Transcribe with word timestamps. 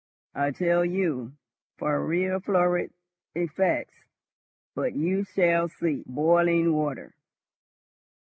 I 0.33 0.49
tell 0.49 0.83
you, 0.83 1.33
for 1.77 2.03
real 2.03 2.39
florid 2.39 2.91
effects—But 3.35 4.95
you 4.95 5.23
shall 5.25 5.69
see. 5.69 6.03
Boiling 6.07 6.73
water 6.73 7.13